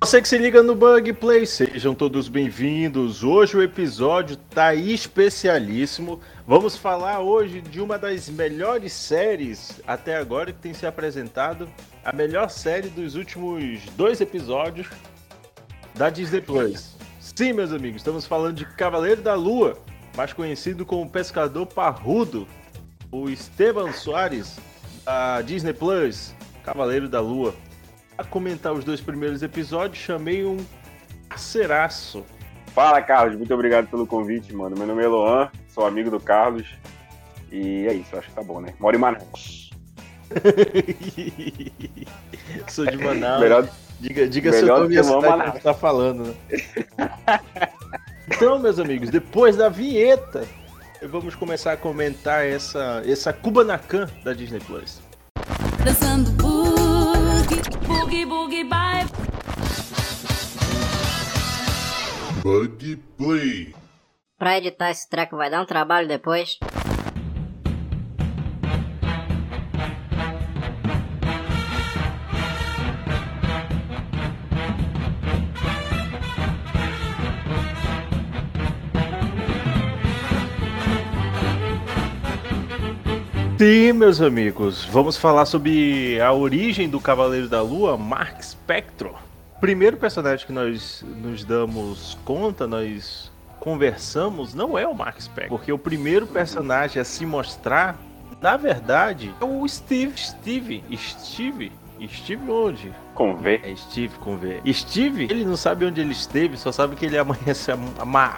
[0.00, 3.24] Você que se liga no Bug Play, sejam todos bem-vindos.
[3.24, 6.20] Hoje o episódio tá especialíssimo.
[6.46, 11.68] Vamos falar hoje de uma das melhores séries até agora que tem se apresentado,
[12.04, 14.86] a melhor série dos últimos dois episódios
[15.96, 16.96] da Disney Plus.
[17.20, 19.76] Sim, meus amigos, estamos falando de Cavaleiro da Lua,
[20.16, 22.46] mais conhecido como Pescador Parrudo,
[23.10, 24.58] o Esteban Soares
[25.04, 27.52] da Disney Plus, Cavaleiro da Lua
[28.18, 30.56] a comentar os dois primeiros episódios, chamei um
[31.28, 32.24] parceiraço.
[32.74, 33.36] Fala, Carlos.
[33.36, 34.76] Muito obrigado pelo convite, mano.
[34.76, 36.66] Meu nome é Loan, sou amigo do Carlos.
[37.50, 38.74] E é isso, acho que tá bom, né?
[38.80, 39.70] Moro em Manaus.
[42.68, 43.40] sou de Manaus.
[43.40, 43.68] Melhor,
[44.00, 46.34] diga diga seu nome e a cidade que tá falando, né?
[48.26, 50.44] então, meus amigos, depois da vinheta,
[51.08, 55.00] vamos começar a comentar essa, essa Kubanacan da Disney Plus.
[55.84, 56.57] Dançando
[57.48, 59.06] Boogie Boogie Bye.
[62.42, 63.74] Bug Play.
[64.38, 66.58] Pra editar esse treco vai dar um trabalho depois.
[83.58, 89.16] Sim, meus amigos, vamos falar sobre a origem do Cavaleiro da Lua, Mark Spectro.
[89.60, 95.72] Primeiro personagem que nós nos damos conta, nós conversamos, não é o Mark Spectro, porque
[95.72, 97.98] o primeiro personagem a se mostrar,
[98.40, 100.16] na verdade, é o Steve.
[100.16, 101.72] Steve, Steve,
[102.06, 102.92] Steve onde?
[103.14, 103.60] Com V.
[103.64, 104.60] É Steve com V.
[104.72, 107.72] Steve, ele não sabe onde ele esteve, só sabe que ele amanhece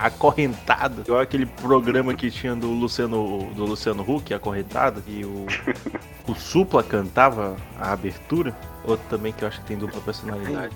[0.01, 1.03] acorrentado.
[1.03, 5.47] Igual aquele programa que tinha do Luciano, do Luciano Huck, acorrentado, e o,
[6.27, 8.57] o Supla cantava a abertura.
[8.85, 10.75] Outro também que eu acho que tem dupla personalidade.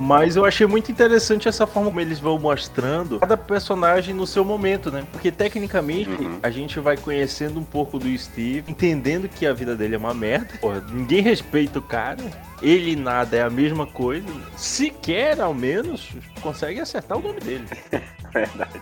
[0.00, 4.44] Mas eu achei muito interessante essa forma como eles vão mostrando cada personagem no seu
[4.44, 5.04] momento, né?
[5.10, 6.38] Porque tecnicamente uhum.
[6.42, 10.14] a gente vai conhecendo um pouco do Steve, entendendo que a vida dele é uma
[10.14, 10.48] merda.
[10.60, 12.22] Porra, ninguém respeita o cara.
[12.60, 14.26] Ele nada é a mesma coisa.
[14.56, 16.10] Sequer, ao menos,
[16.42, 17.64] consegue acertar o nome dele.
[18.32, 18.80] Verdade.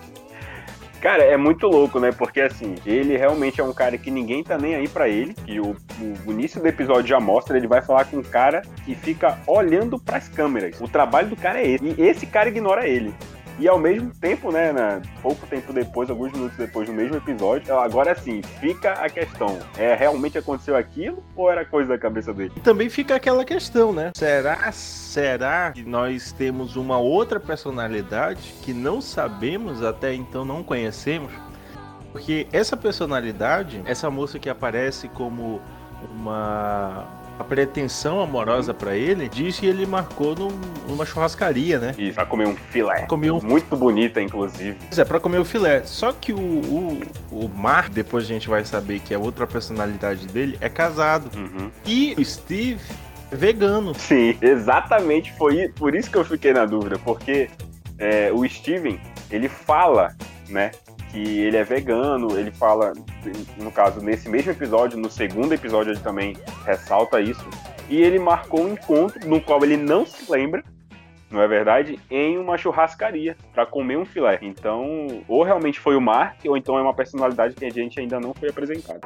[1.00, 2.10] Cara, é muito louco, né?
[2.10, 5.36] Porque assim, ele realmente é um cara que ninguém tá nem aí para ele.
[5.46, 5.76] E o,
[6.26, 9.98] o, início do episódio já mostra, ele vai falar com um cara que fica olhando
[9.98, 10.80] para as câmeras.
[10.80, 11.84] O trabalho do cara é esse.
[11.84, 13.14] E esse cara ignora ele.
[13.58, 14.72] E ao mesmo tempo, né,
[15.22, 19.94] pouco tempo depois, alguns minutos depois, no mesmo episódio, agora sim, fica a questão: é
[19.94, 22.52] realmente aconteceu aquilo ou era coisa da cabeça dele?
[22.54, 24.12] E também fica aquela questão, né?
[24.14, 31.32] Será, será que nós temos uma outra personalidade que não sabemos, até então não conhecemos?
[32.12, 35.60] Porque essa personalidade, essa moça que aparece como
[36.10, 37.06] uma
[37.38, 40.48] a pretensão amorosa para ele diz que ele marcou num,
[40.88, 41.94] numa churrascaria, né?
[41.98, 43.02] Isso, pra comer um filé.
[43.06, 43.40] Comer um...
[43.40, 44.76] Muito bonita, inclusive.
[44.88, 45.82] Pois é, pra comer o filé.
[45.84, 50.26] Só que o, o, o Mark, depois a gente vai saber que a outra personalidade
[50.26, 51.30] dele é casado.
[51.36, 51.70] Uhum.
[51.84, 52.80] E o Steve
[53.30, 53.94] é vegano.
[53.94, 57.50] Sim, exatamente foi por isso que eu fiquei na dúvida, porque
[57.98, 60.14] é, o Steven, ele fala,
[60.48, 60.70] né,
[61.10, 62.92] que ele é vegano, ele fala,
[63.58, 67.46] no caso, nesse mesmo episódio, no segundo episódio ele também ressalta isso,
[67.88, 70.62] e ele marcou um encontro no qual ele não se lembra,
[71.30, 71.98] não é verdade?
[72.10, 74.38] Em uma churrascaria para comer um filé.
[74.42, 78.20] Então, ou realmente foi o Mark, ou então é uma personalidade que a gente ainda
[78.20, 79.00] não foi apresentado.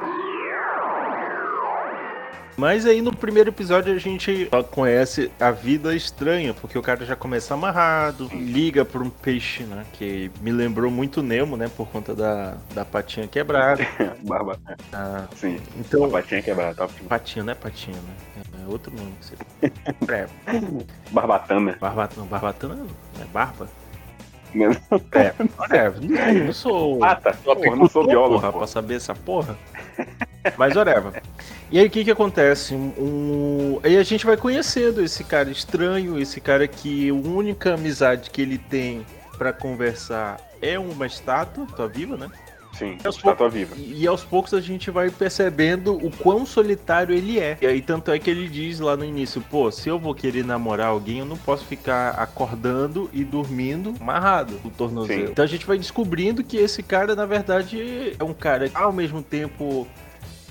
[2.61, 7.15] Mas aí no primeiro episódio a gente conhece a vida estranha, porque o cara já
[7.15, 9.83] começa amarrado, liga para um peixe, né?
[9.93, 11.71] Que me lembrou muito Nemo, né?
[11.75, 13.83] Por conta da, da patinha quebrada.
[14.21, 14.59] Barba.
[14.93, 15.59] Ah, Sim.
[15.75, 16.89] Então, a patinha quebrada, tá?
[17.09, 18.43] Patinha, não é patinha, né?
[18.63, 19.11] É outro nome.
[20.11, 20.27] É.
[21.09, 21.77] Barbatana.
[21.79, 22.85] Barbatana, barbatana
[23.19, 23.67] é barba.
[25.13, 25.33] É,
[25.75, 27.03] é, não sou.
[27.03, 27.33] Ah, tá.
[27.33, 28.39] Porra, não sou biólogo.
[28.39, 29.57] Porra, pra saber essa porra.
[30.57, 31.21] Mas, whatever.
[31.71, 32.73] E aí, o que que acontece?
[32.73, 38.29] Um, aí a gente vai conhecendo esse cara estranho, esse cara que a única amizade
[38.29, 39.05] que ele tem
[39.37, 42.29] para conversar é uma estátua, tá viva, né?
[42.73, 43.75] Sim, e estátua poucos, viva.
[43.77, 47.57] E aos poucos a gente vai percebendo o quão solitário ele é.
[47.61, 50.45] E aí, tanto é que ele diz lá no início: pô, se eu vou querer
[50.45, 55.25] namorar alguém, eu não posso ficar acordando e dormindo amarrado no tornozelo.
[55.25, 55.31] Sim.
[55.31, 58.93] Então a gente vai descobrindo que esse cara, na verdade, é um cara que ao
[58.93, 59.87] mesmo tempo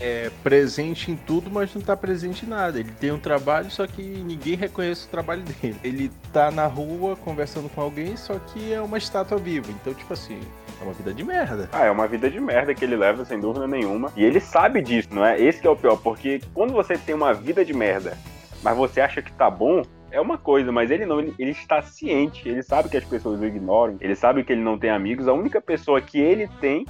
[0.00, 2.80] é presente em tudo, mas não tá presente em nada.
[2.80, 5.76] Ele tem um trabalho, só que ninguém reconhece o trabalho dele.
[5.84, 9.70] Ele tá na rua conversando com alguém, só que é uma estátua viva.
[9.70, 10.40] Então, tipo assim,
[10.80, 11.68] é uma vida de merda.
[11.72, 14.12] Ah, é uma vida de merda que ele leva, sem dúvida nenhuma.
[14.16, 15.40] E ele sabe disso, não é?
[15.40, 18.16] Esse é o pior, porque quando você tem uma vida de merda,
[18.62, 21.82] mas você acha que tá bom, é uma coisa, mas ele não, ele, ele está
[21.82, 25.28] ciente, ele sabe que as pessoas o ignoram, ele sabe que ele não tem amigos,
[25.28, 26.84] a única pessoa que ele tem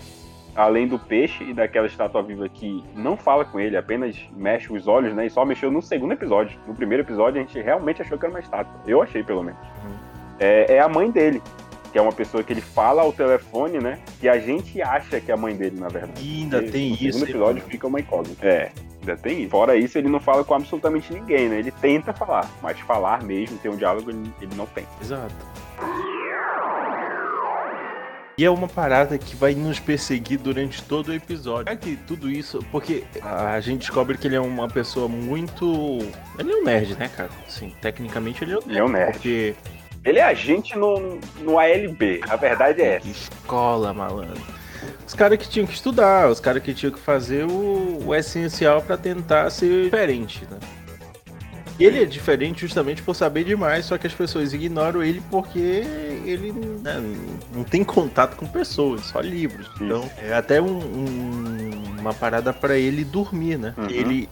[0.54, 4.86] além do peixe e daquela estátua viva que não fala com ele, apenas mexe os
[4.86, 5.26] olhos, né?
[5.26, 6.58] E só mexeu no segundo episódio.
[6.66, 8.72] No primeiro episódio a gente realmente achou que era uma estátua.
[8.86, 9.60] Eu achei, pelo menos.
[9.60, 9.96] Uhum.
[10.38, 11.42] É, é, a mãe dele.
[11.92, 13.98] Que é uma pessoa que ele fala ao telefone, né?
[14.22, 16.22] E a gente acha que é a mãe dele, na verdade.
[16.22, 17.04] E ainda tem no isso.
[17.04, 18.46] No segundo episódio fica uma incógnita.
[18.46, 18.70] É,
[19.00, 19.50] ainda tem isso.
[19.50, 21.58] Fora isso, ele não fala com absolutamente ninguém, né?
[21.58, 24.86] Ele tenta falar, mas falar mesmo, ter um diálogo, ele, ele não tem.
[25.02, 25.34] Exato.
[28.40, 31.70] E é uma parada que vai nos perseguir durante todo o episódio.
[31.70, 35.98] É que tudo isso, porque a gente descobre que ele é uma pessoa muito.
[36.38, 37.28] Ele é um nerd, né, cara?
[37.46, 38.70] Assim, tecnicamente ele é um nerd.
[38.70, 39.12] Ele é um nerd.
[39.12, 39.54] Porque.
[40.02, 43.08] Ele é agente no, no ALB, a verdade é essa.
[43.08, 44.40] Escola, malandro.
[45.06, 48.80] Os caras que tinham que estudar, os caras que tinham que fazer o, o essencial
[48.80, 50.58] para tentar ser diferente, né?
[51.78, 55.82] Ele é diferente justamente por saber demais, só que as pessoas ignoram ele porque
[56.24, 57.02] ele né,
[57.54, 59.68] não tem contato com pessoas, só livros.
[59.80, 61.59] Então é até um, um,
[62.00, 63.74] uma parada para ele dormir, né?
[63.76, 63.88] Uhum.
[63.90, 64.28] Ele,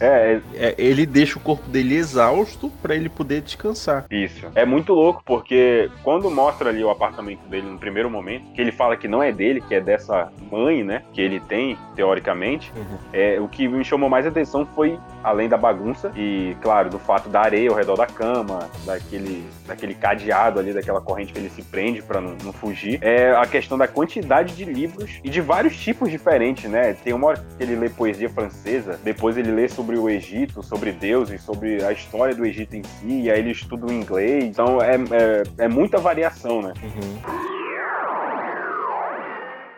[0.00, 4.04] É, é, ele deixa o corpo dele exausto para ele poder descansar.
[4.10, 4.46] Isso.
[4.54, 8.72] É muito louco porque quando mostra ali o apartamento dele no primeiro momento, que ele
[8.72, 11.02] fala que não é dele, que é dessa mãe, né?
[11.12, 12.98] Que ele tem, teoricamente, Uhum.
[13.12, 17.28] é, o que me chamou mais atenção foi, além da bagunça, e claro, do fato
[17.28, 21.62] da areia ao redor da cama, daquele, daquele cadeado ali, daquela corrente que ele se
[21.62, 25.76] prende pra não, não fugir, é a questão da quantidade de livros e de vários
[25.76, 26.92] tipos diferentes, né?
[27.04, 30.92] Tem uma hora que ele lê poesia francesa, depois ele lê sobre o Egito, sobre
[30.92, 34.44] deuses, sobre a história do Egito em si, e aí ele estuda o inglês.
[34.44, 36.72] Então é, é, é muita variação, né?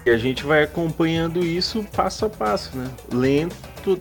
[0.06, 2.90] E a gente vai acompanhando isso passo a passo, né?
[3.10, 3.56] Lento,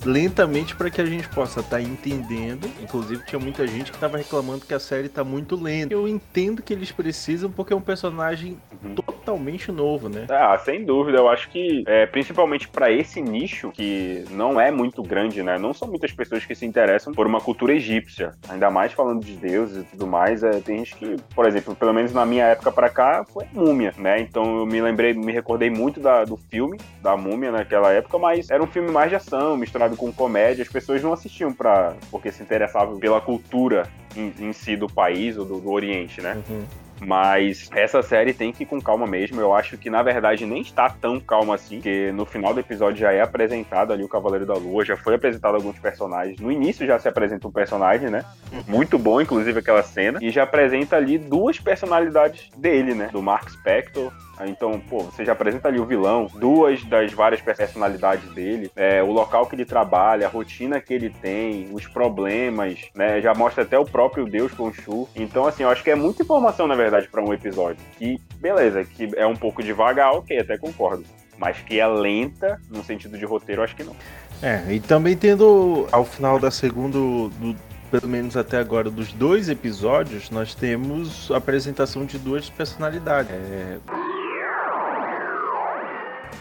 [0.06, 2.70] lentamente para que a gente possa estar entendendo.
[2.82, 5.94] Inclusive tinha muita gente que estava reclamando que a série tá muito lenta.
[5.94, 8.96] Eu entendo que eles precisam porque é um personagem Uhum.
[8.96, 10.26] totalmente novo, né?
[10.30, 11.18] Ah, sem dúvida.
[11.18, 15.58] Eu acho que, é, principalmente para esse nicho, que não é muito grande, né?
[15.58, 18.32] Não são muitas pessoas que se interessam por uma cultura egípcia.
[18.50, 20.44] Ainda mais falando de deuses e tudo mais.
[20.44, 23.94] É, tem gente que, por exemplo, pelo menos na minha época para cá, foi múmia,
[23.98, 24.20] né?
[24.20, 28.50] Então eu me lembrei, me recordei muito da- do filme, da múmia naquela época, mas
[28.50, 30.62] era um filme mais de ação, misturado com comédia.
[30.62, 35.38] As pessoas não assistiam pra, porque se interessavam pela cultura em, em si do país
[35.38, 36.42] ou do, do Oriente, né?
[36.48, 36.64] Uhum.
[37.06, 39.42] Mas essa série tem que ir com calma mesmo.
[39.42, 41.78] Eu acho que, na verdade, nem está tão calma assim.
[41.78, 45.16] Porque no final do episódio já é apresentado ali o Cavaleiro da Lua, já foi
[45.16, 46.40] apresentado alguns personagens.
[46.40, 48.24] No início já se apresenta um personagem, né?
[48.68, 50.20] Muito bom, inclusive, aquela cena.
[50.22, 53.10] E já apresenta ali duas personalidades dele, né?
[53.12, 54.14] Do Mark Spector.
[54.46, 59.12] Então, pô, você já apresenta ali o vilão, duas das várias personalidades dele, é, o
[59.12, 63.22] local que ele trabalha, a rotina que ele tem, os problemas, né?
[63.22, 65.08] Já mostra até o próprio Deus Khonshu.
[65.16, 67.78] Então, assim, eu acho que é muita informação, na verdade, para um episódio.
[67.98, 71.04] Que, beleza, que é um pouco devagar, ok, até concordo.
[71.38, 73.96] Mas que é lenta, no sentido de roteiro, acho que não.
[74.42, 77.56] É, e também tendo ao final da segunda, do-
[77.90, 83.32] pelo menos até agora, dos dois episódios, nós temos a apresentação de duas personalidades.
[83.32, 83.78] É,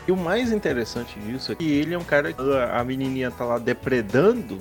[0.06, 3.44] E o mais interessante disso é que ele é um cara que a menininha tá
[3.44, 4.58] lá depredando.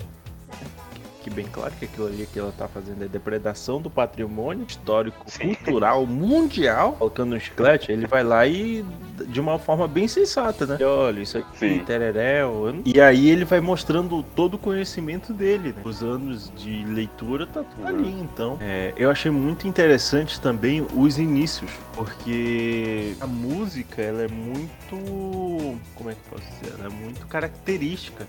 [1.21, 5.23] Que bem claro que aquilo ali que ela tá fazendo é depredação do patrimônio histórico,
[5.27, 5.53] Sim.
[5.53, 6.93] cultural, mundial.
[6.93, 8.83] Colocando um chiclete, ele vai lá e
[9.27, 10.77] de uma forma bem sensata, né?
[10.79, 11.79] E Olha, isso aqui, Sim.
[11.85, 12.73] tereréu.
[12.83, 15.81] E aí ele vai mostrando todo o conhecimento dele, né?
[15.85, 17.87] Os anos de leitura tá tudo Uhum.
[17.87, 18.57] ali, então.
[18.59, 25.77] É, eu achei muito interessante também os inícios, porque a música, ela é muito...
[25.93, 26.73] Como é que eu posso dizer?
[26.79, 28.27] Ela é muito característica.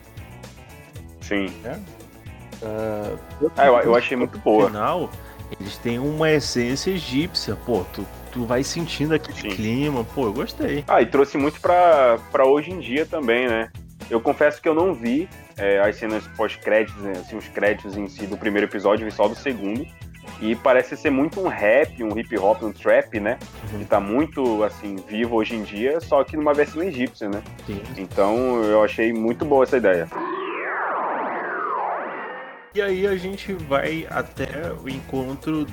[1.23, 1.47] Sim.
[2.63, 3.11] Ah,
[3.57, 4.67] Ah, eu, eu achei muito boa.
[4.67, 5.11] final,
[5.61, 9.49] eles têm uma essência egípcia, pô, tu, tu vai sentindo aquele Sim.
[9.49, 10.85] clima, pô, eu gostei.
[10.89, 13.71] Ah, e trouxe muito pra, pra hoje em dia também, né?
[14.11, 18.09] Eu confesso que eu não vi é, as cenas pós-créditos, né, assim, os créditos em
[18.09, 19.87] si do primeiro episódio, vi só do segundo.
[20.41, 23.39] E parece ser muito um rap, um hip hop, um trap, né?
[23.73, 23.79] Uhum.
[23.81, 27.43] Que tá muito, assim, vivo hoje em dia, só que numa versão egípcia, né?
[27.67, 27.81] Sim.
[27.97, 30.09] Então eu achei muito boa essa ideia.
[32.75, 35.67] E aí a gente vai até o encontro,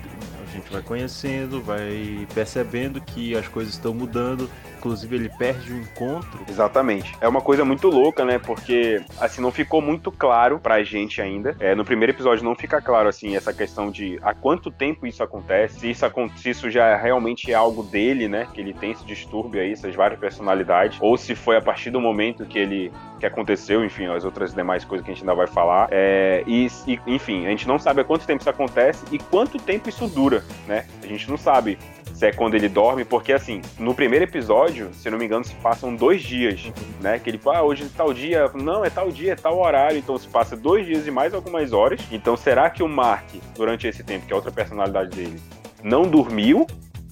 [0.49, 4.49] A gente vai conhecendo, vai percebendo que as coisas estão mudando.
[4.77, 6.39] Inclusive, ele perde o encontro.
[6.47, 7.15] Exatamente.
[7.21, 8.39] É uma coisa muito louca, né?
[8.39, 11.55] Porque, assim, não ficou muito claro pra gente ainda.
[11.59, 15.21] É, no primeiro episódio não fica claro, assim, essa questão de há quanto tempo isso
[15.21, 16.05] acontece, se isso,
[16.37, 18.47] se isso já realmente é algo dele, né?
[18.53, 21.99] Que ele tem esse distúrbio aí, essas várias personalidades, ou se foi a partir do
[21.99, 25.45] momento que ele que aconteceu, enfim, as outras demais coisas que a gente ainda vai
[25.45, 25.89] falar.
[25.91, 29.59] É, e, e, enfim, a gente não sabe há quanto tempo isso acontece e quanto
[29.59, 30.86] tempo isso dura, né?
[31.03, 31.77] A gente não sabe
[32.13, 35.55] se é quando ele dorme, porque assim, no primeiro episódio, se não me engano, se
[35.55, 36.69] passam dois dias,
[37.00, 37.17] né?
[37.17, 39.98] Que ele fala, ah, hoje é tal dia, não, é tal dia, é tal horário,
[39.98, 42.01] então se passa dois dias e mais algumas horas.
[42.12, 45.41] Então será que o Mark, durante esse tempo, que é outra personalidade dele,
[45.81, 46.67] não dormiu?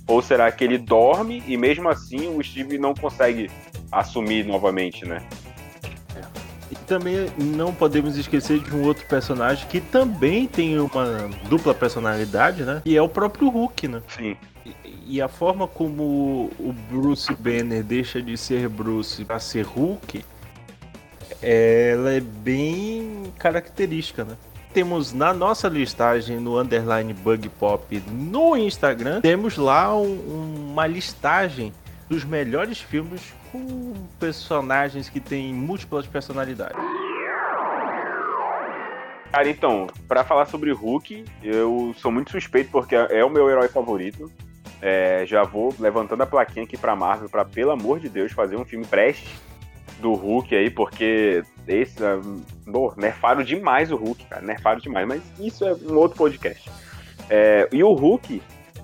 [0.08, 3.50] Ou será que ele dorme e mesmo assim o Steve não consegue
[3.92, 5.22] assumir novamente, né?
[6.88, 12.82] Também não podemos esquecer de um outro personagem que também tem uma dupla personalidade, né?
[12.86, 14.01] E é o próprio Hulk, né?
[14.08, 14.38] Sim.
[15.06, 20.24] E a forma como o Bruce Banner deixa de ser Bruce para ser Hulk,
[21.41, 24.38] ela é bem característica, né?
[24.74, 31.74] Temos na nossa listagem no underline Bug Pop no Instagram, temos lá um, uma listagem
[32.10, 36.77] dos melhores filmes com personagens que têm múltiplas personalidades.
[39.32, 43.68] Cara, então, para falar sobre Hulk, eu sou muito suspeito porque é o meu herói
[43.68, 44.32] favorito.
[44.82, 48.56] É, já vou levantando a plaquinha aqui pra Marvel pra, pelo amor de Deus, fazer
[48.56, 49.27] um filme preste
[50.00, 51.98] do Hulk aí, porque esse.
[52.66, 54.42] Bom, nerfaram demais o Hulk, cara.
[54.42, 56.70] Nerfaram demais, mas isso é um outro podcast.
[57.30, 58.42] É, e o Hulk,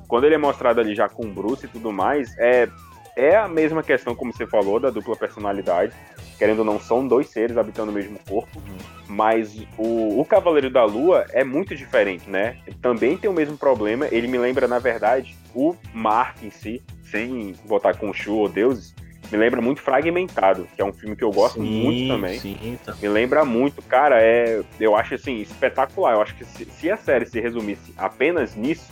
[0.07, 2.67] quando ele é mostrado ali já com o Bruce e tudo mais, é,
[3.15, 5.93] é a mesma questão, como você falou, da dupla personalidade.
[6.37, 8.61] Querendo ou não, são dois seres habitando o mesmo corpo.
[9.07, 12.57] Mas o, o Cavaleiro da Lua é muito diferente, né?
[12.81, 14.07] Também tem o mesmo problema.
[14.11, 18.95] Ele me lembra, na verdade, o Mark em si, sem botar com Shu ou deuses,
[19.31, 22.39] me lembra muito Fragmentado, que é um filme que eu gosto Sim, muito também.
[22.39, 22.95] sim, tá.
[23.01, 26.13] Me lembra muito, cara, é, eu acho assim, espetacular.
[26.13, 28.91] Eu acho que se, se a série se resumisse apenas nisso,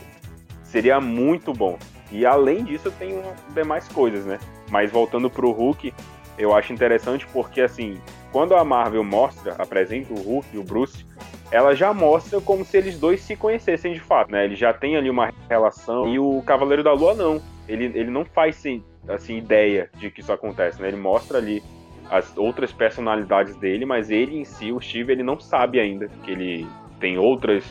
[0.63, 1.77] seria muito bom.
[2.11, 4.39] E além disso, tenho demais coisas, né?
[4.69, 5.93] Mas voltando pro Hulk,
[6.37, 7.99] eu acho interessante porque, assim,
[8.31, 11.05] quando a Marvel mostra, apresenta o Hulk e o Bruce,
[11.51, 14.45] ela já mostra como se eles dois se conhecessem de fato, né?
[14.45, 16.07] Ele já tem ali uma relação.
[16.07, 17.41] E o Cavaleiro da Lua, não.
[17.67, 18.63] Ele, ele não faz,
[19.07, 20.87] assim, ideia de que isso acontece, né?
[20.87, 21.61] Ele mostra ali
[22.09, 26.31] as outras personalidades dele, mas ele em si, o Steve, ele não sabe ainda que
[26.31, 26.67] ele
[26.99, 27.63] tem outras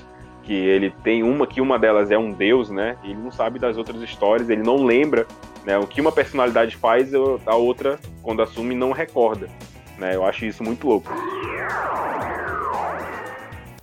[0.42, 2.97] que ele tem uma que uma delas é um deus, né?
[3.04, 5.26] Ele não sabe das outras histórias, ele não lembra,
[5.64, 5.78] né?
[5.78, 9.49] O que uma personalidade faz, a outra quando assume não recorda,
[9.99, 10.14] né?
[10.14, 11.12] Eu acho isso muito louco.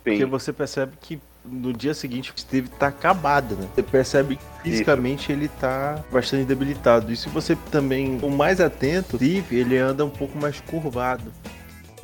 [0.02, 3.68] Porque você percebe que no dia seguinte o Steve tá acabado, né?
[3.74, 7.12] Você percebe que fisicamente ele tá bastante debilitado.
[7.12, 11.32] E se você também for mais atento, o Steve ele anda um pouco mais curvado.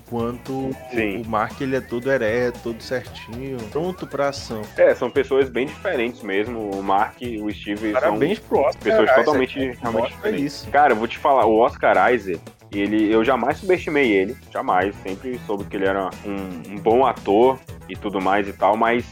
[0.06, 1.22] Enquanto o, Sim.
[1.22, 4.60] o Mark ele é todo ereto, todo certinho, pronto pra ação.
[4.76, 6.70] É, são pessoas bem diferentes mesmo.
[6.70, 8.82] O Mark e o Steve Parabéns são pro Oscar.
[8.82, 9.24] pessoas Isaac.
[9.24, 10.44] totalmente realmente é diferentes.
[10.44, 10.70] isso.
[10.70, 12.38] Cara, eu vou te falar, o Oscar Isaac,
[12.70, 14.94] ele, eu jamais subestimei ele, jamais.
[14.96, 17.58] Sempre soube que ele era um, um bom ator
[17.88, 19.04] e tudo mais e tal, mas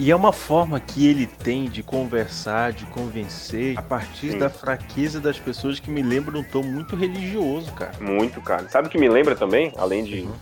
[0.00, 4.38] E é uma forma que ele tem de conversar, de convencer, a partir Sim.
[4.38, 7.92] da fraqueza das pessoas que me lembra um tom muito religioso, cara.
[8.00, 8.68] muito, cara.
[8.68, 10.32] Sabe o que me lembra também, além de, Uhum.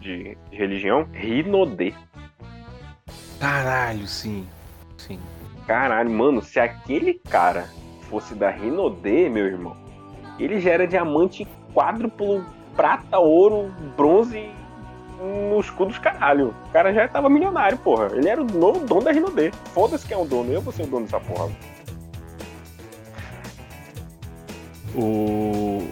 [0.00, 1.06] de, de religião?
[1.12, 1.92] Rinodê.
[3.38, 4.46] Caralho, sim.
[4.96, 5.18] Sim.
[5.66, 7.68] Caralho, mano, se aquele cara
[8.08, 9.76] fosse da Rinodê, meu irmão,
[10.38, 14.48] ele já era diamante quádruplo, prata, ouro, bronze
[15.22, 16.54] no escudo dos caralho.
[16.68, 18.10] O cara já tava milionário, porra.
[18.12, 19.50] Ele era o novo dono da Rinodê.
[19.72, 21.50] Foda-se quem é o dono, eu vou ser o dono dessa porra.
[24.94, 25.88] O...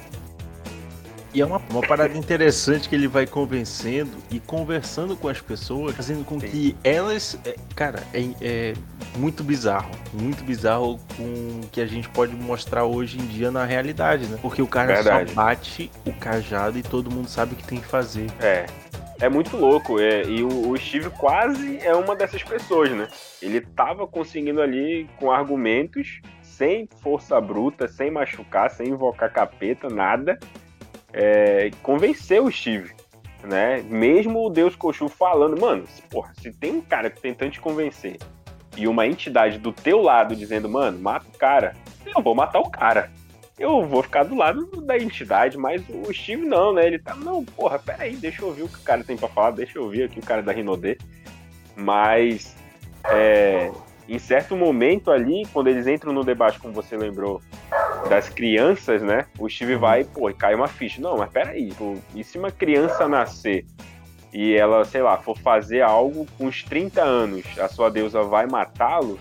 [1.32, 5.94] E é uma, uma parada interessante que ele vai convencendo e conversando com as pessoas,
[5.94, 6.48] fazendo com Sim.
[6.48, 7.38] que elas.
[7.44, 8.74] é, cara, é, é
[9.16, 9.90] muito bizarro.
[10.12, 11.22] Muito bizarro com
[11.62, 14.38] o que a gente pode mostrar hoje em dia na realidade, né?
[14.42, 15.30] Porque o cara Verdade.
[15.30, 18.26] só bate o cajado e todo mundo sabe o que tem que fazer.
[18.40, 18.66] É.
[19.20, 20.00] É muito louco.
[20.00, 23.06] É, e o, o Steve quase é uma dessas pessoas, né?
[23.42, 30.38] Ele tava conseguindo ali com argumentos, sem força bruta, sem machucar, sem invocar capeta, nada,
[31.12, 32.92] é, convencer o Steve.
[33.42, 33.82] Né?
[33.88, 38.18] Mesmo o Deus Cochu falando, mano, porra, se tem um cara tentando te convencer
[38.76, 41.74] e uma entidade do teu lado dizendo, mano, mata o cara,
[42.04, 43.10] eu vou matar o cara
[43.60, 46.86] eu vou ficar do lado da entidade, mas o Steve não, né?
[46.86, 49.50] Ele tá, não, porra, peraí, deixa eu ouvir o que o cara tem pra falar,
[49.50, 50.96] deixa eu ouvir aqui o cara da Rinodê.
[51.76, 52.56] Mas,
[53.04, 53.70] é,
[54.08, 57.42] em certo momento ali, quando eles entram no debate, como você lembrou,
[58.08, 59.26] das crianças, né?
[59.38, 61.00] O Steve vai, pô, e cai uma ficha.
[61.00, 63.64] Não, mas peraí, pô, e se uma criança nascer
[64.32, 68.46] e ela, sei lá, for fazer algo com uns 30 anos, a sua deusa vai
[68.46, 69.18] matá-lo,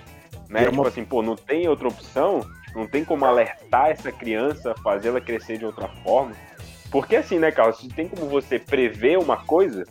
[0.50, 0.62] né?
[0.62, 4.12] É Tipo uma- assim, pô, não tem outra opção, tipo, não tem como alertar essa
[4.12, 6.32] criança, fazê-la crescer de outra forma.
[6.92, 9.84] Porque assim, né, Carlos, se tem como você prever uma coisa,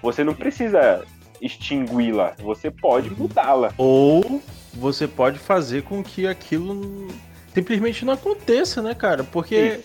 [0.00, 1.04] você não precisa
[1.40, 3.72] extingui-la, você pode mudá-la.
[3.76, 4.40] Ou
[4.74, 7.08] você pode fazer com que aquilo
[7.54, 9.24] simplesmente não aconteça, né, cara?
[9.24, 9.80] Porque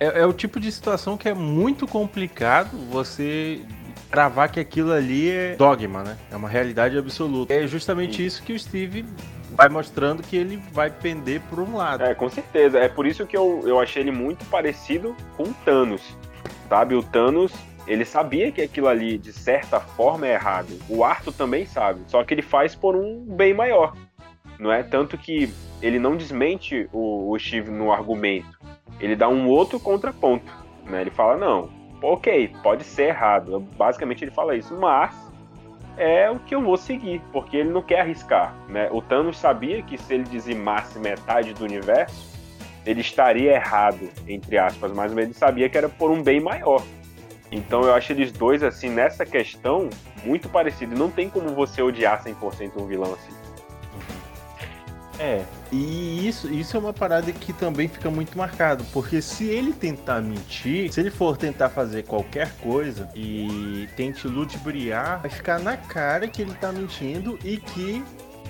[0.00, 3.60] é, é o tipo de situação que é muito complicado você
[4.10, 6.16] cravar que aquilo ali é dogma, né?
[6.30, 7.52] É uma realidade absoluta.
[7.52, 9.04] É justamente isso que o Steve
[9.50, 12.04] vai mostrando que ele vai pender por um lado.
[12.04, 12.78] É, com certeza.
[12.78, 16.16] É por isso que eu, eu achei ele muito parecido com o Thanos.
[16.68, 17.52] Sabe, o Thanos,
[17.86, 20.78] ele sabia que aquilo ali, de certa forma, é errado.
[20.88, 22.00] O Arthur também sabe.
[22.06, 23.94] Só que ele faz por um bem maior.
[24.58, 24.82] Não é?
[24.82, 28.58] Tanto que ele não desmente o, o Steve no argumento.
[28.98, 30.52] Ele dá um outro contraponto.
[30.84, 31.02] Né?
[31.02, 31.70] Ele fala, não,
[32.02, 33.60] ok, pode ser errado.
[33.76, 35.14] Basicamente ele fala isso, mas
[35.96, 38.88] é o que eu vou seguir, porque ele não quer arriscar, né?
[38.92, 42.38] O Thanos sabia que se ele dizimasse metade do universo,
[42.86, 46.82] ele estaria errado, entre aspas, mas ele sabia que era por um bem maior.
[47.50, 49.90] Então eu acho eles dois, assim, nessa questão,
[50.24, 50.98] muito parecidos.
[50.98, 53.37] Não tem como você odiar 100% um vilão assim.
[55.18, 59.72] É, e isso, isso é uma parada que também fica muito marcado, porque se ele
[59.72, 65.76] tentar mentir, se ele for tentar fazer qualquer coisa e tente ludibriar, vai ficar na
[65.76, 68.04] cara que ele tá mentindo e que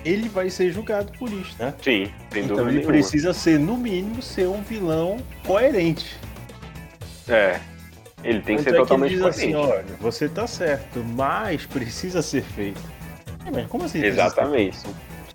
[0.05, 1.73] ele vai ser julgado por isso, né?
[1.81, 2.93] Sim, sem então dúvida ele nenhuma.
[2.93, 6.17] precisa ser, no mínimo, ser um vilão coerente.
[7.27, 7.59] É.
[8.23, 9.73] Ele tem que Tanto ser é totalmente ele diz assim, coerente.
[9.73, 12.81] olha, você tá certo, mas precisa ser feito.
[13.45, 14.03] É, mas como assim?
[14.03, 14.77] Exatamente.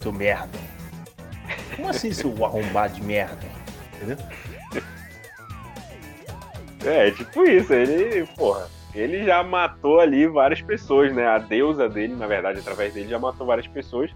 [0.01, 0.59] seu merda.
[1.77, 3.47] Como assim, seu arrombado de merda?
[3.97, 4.19] Entendeu?
[6.85, 11.27] É, tipo isso, ele, porra, ele já matou ali várias pessoas, né?
[11.27, 14.11] A deusa dele, na verdade, através dele, já matou várias pessoas.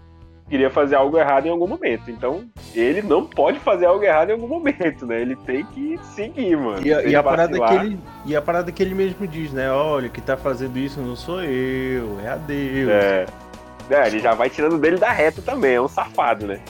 [0.49, 2.11] Queria fazer algo errado em algum momento.
[2.11, 5.21] Então, ele não pode fazer algo errado em algum momento, né?
[5.21, 6.87] Ele tem que seguir, mano.
[6.87, 9.71] E a, e a parada que ele, e a parada que ele mesmo diz, né?
[9.71, 12.89] Olha, que tá fazendo isso não sou eu, é a Deus.
[12.89, 13.27] É.
[13.91, 16.61] É, ele já vai tirando dele da reta também, é um safado, né?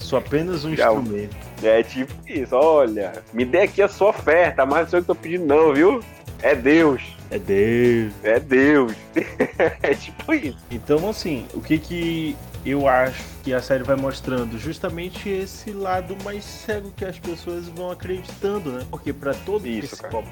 [0.00, 1.36] Sou apenas um Já- instrumento.
[1.62, 5.06] É tipo isso, olha, me dê aqui a sua oferta, mas não sou eu que
[5.08, 6.02] tô pedindo não, viu?
[6.42, 8.12] É Deus, É Deus.
[8.24, 8.92] é Deus.
[9.82, 10.56] é tipo isso.
[10.70, 14.58] Então, assim, o que que eu acho que a série vai mostrando?
[14.58, 18.86] Justamente esse lado mais cego que as pessoas vão acreditando, né?
[18.90, 20.24] Porque pra todo Isso, cara.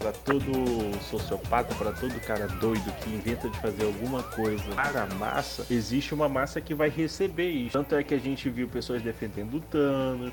[0.00, 5.06] Pra todo sociopata, pra todo cara doido que inventa de fazer alguma coisa para a
[5.14, 7.72] massa, existe uma massa que vai receber isso.
[7.74, 10.32] Tanto é que a gente viu pessoas defendendo o Thanos,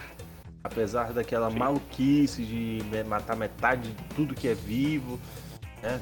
[0.64, 1.58] apesar daquela Sim.
[1.60, 5.20] maluquice de me- matar metade de tudo que é vivo,
[5.84, 6.00] né?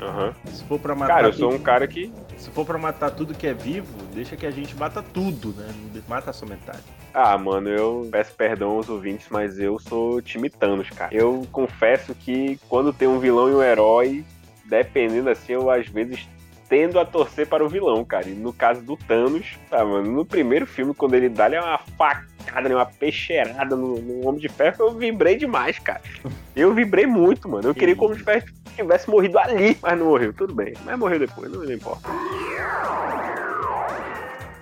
[0.00, 0.34] Aham.
[0.52, 2.10] Se for pra matar Cara, eu sou um cara que.
[2.38, 5.68] se for pra matar tudo que é vivo, deixa que a gente mata tudo, né?
[5.94, 6.82] Não mata só metade.
[7.18, 11.14] Ah, mano, eu peço perdão aos ouvintes, mas eu sou time Thanos, cara.
[11.14, 14.22] Eu confesso que quando tem um vilão e um herói,
[14.66, 16.28] dependendo assim, eu às vezes
[16.68, 18.28] tendo a torcer para o vilão, cara.
[18.28, 22.68] E no caso do Thanos, tá, mano, no primeiro filme, quando ele dá-lhe uma facada,
[22.68, 26.02] né, uma peixeirada no, no Homem de Ferro, eu vibrei demais, cara.
[26.54, 27.66] Eu vibrei muito, mano.
[27.66, 30.74] Eu queria que o Homem de Ferro tivesse morrido ali, mas não morreu, tudo bem.
[30.84, 32.10] Mas morreu depois, não, não importa.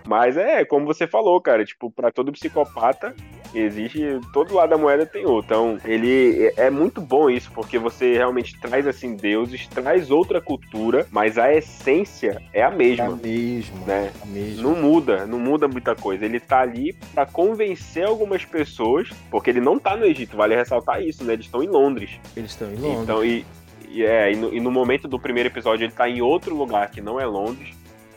[0.06, 3.14] Mas é, como você falou, cara, tipo, pra todo psicopata,
[3.54, 4.00] existe.
[4.32, 5.44] Todo lado da moeda tem outro.
[5.46, 11.06] Então, ele é muito bom isso, porque você realmente traz assim deuses, traz outra cultura,
[11.10, 13.16] mas a essência é a É a mesma.
[13.22, 14.12] mesma, Né?
[14.22, 14.62] a mesma.
[14.62, 16.24] Não muda, não muda muita coisa.
[16.24, 21.02] Ele tá ali pra convencer algumas pessoas, porque ele não tá no Egito, vale ressaltar
[21.02, 21.34] isso, né?
[21.34, 22.10] Eles estão em Londres.
[22.36, 23.02] Eles estão em Londres.
[23.02, 23.44] Então, e,
[23.88, 26.90] e é, e no, e no momento do primeiro episódio ele tá em outro lugar
[26.90, 27.74] que não é Londres.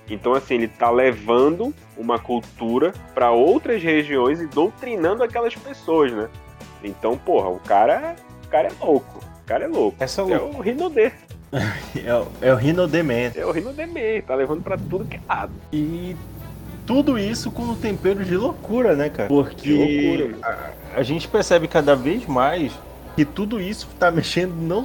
[0.09, 6.27] Então, assim, ele tá levando uma cultura pra outras regiões e doutrinando aquelas pessoas, né?
[6.83, 8.15] Então, porra, o cara,
[8.45, 9.19] o cara é louco.
[9.43, 9.97] O cara é louco.
[9.99, 10.57] Essa É louca.
[10.57, 11.11] o Rinodê.
[12.05, 13.31] É, o- é o Dement.
[13.35, 14.27] É o Rinodê mesmo.
[14.27, 15.51] Tá levando pra tudo que é lado.
[15.71, 16.13] E
[16.85, 19.29] tudo isso com um tempero de loucura, né, cara?
[19.29, 19.71] Porque
[20.17, 20.37] loucura.
[20.93, 22.73] a, a gente percebe cada vez mais
[23.15, 24.83] que tudo isso tá mexendo não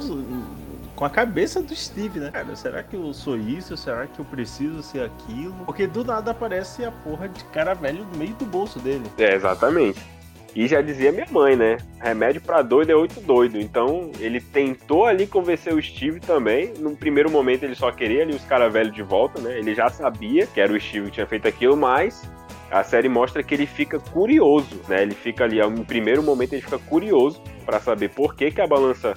[0.95, 2.31] com a cabeça do Steve, né?
[2.31, 3.75] Cara, será que eu sou isso?
[3.75, 5.53] Será que eu preciso ser aquilo?
[5.65, 9.03] Porque do nada aparece a porra de cara velho no meio do bolso dele.
[9.17, 9.99] É, exatamente.
[10.55, 11.77] E já dizia minha mãe, né?
[11.99, 13.59] Remédio pra doido é oito doido.
[13.59, 16.73] Então ele tentou ali convencer o Steve também.
[16.77, 19.57] No primeiro momento ele só queria ali os caras velhos de volta, né?
[19.57, 22.21] Ele já sabia que era o Steve que tinha feito aquilo, mas
[22.69, 25.01] a série mostra que ele fica curioso, né?
[25.01, 28.67] Ele fica ali, no primeiro momento ele fica curioso para saber por que, que a
[28.67, 29.15] balança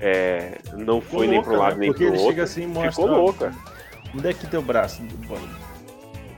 [0.00, 1.80] é, não foi Ficou nem pro louca, lado né?
[1.80, 2.30] nem Porque pro ele outro.
[2.32, 2.90] chega assim mostra.
[2.90, 3.52] Ficou louca.
[4.14, 5.02] Onde é que teu braço?
[5.26, 5.38] Bom,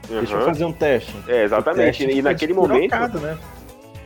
[0.07, 1.15] Deixa eu fazer um teste.
[1.27, 2.05] É, exatamente.
[2.05, 3.37] Teste E naquele momento despirocado, né?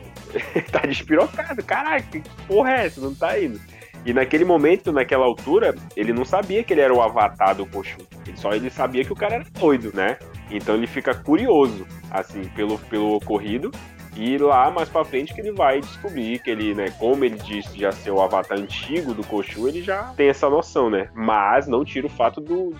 [0.70, 1.62] tá despirocado.
[1.62, 3.00] Caraca, que porra é essa?
[3.00, 3.60] Não tá indo.
[4.04, 7.98] E naquele momento, naquela altura, ele não sabia que ele era o avatar do Khonshu.
[8.26, 10.18] Ele só ele sabia que o cara era doido, né?
[10.50, 13.70] Então ele fica curioso, assim, pelo, pelo ocorrido.
[14.16, 17.78] E lá mais pra frente que ele vai descobrir que ele, né, como ele disse
[17.78, 21.08] já ser o avatar antigo do Khonshu, ele já tem essa noção, né?
[21.14, 22.74] Mas não tira o fato do,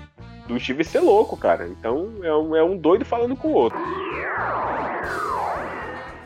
[0.46, 1.66] do Steve ser louco, cara.
[1.66, 3.78] Então é um, é um doido falando com o outro.